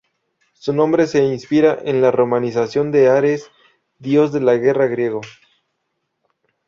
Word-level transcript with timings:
Su 0.53 0.73
nombre 0.73 1.05
se 1.05 1.23
inspira 1.23 1.77
en 1.79 2.01
la 2.01 2.09
romanización 2.09 2.91
de 2.91 3.07
Ares, 3.07 3.51
dios 3.99 4.31
de 4.33 4.41
la 4.41 4.55
guerra 4.55 4.87
griego. 4.87 5.21